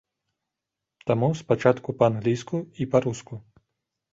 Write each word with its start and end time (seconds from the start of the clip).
Таму 1.11 1.29
спачатку 1.41 1.89
па-англійску 1.99 2.57
і 2.81 2.89
па-руску. 2.95 3.33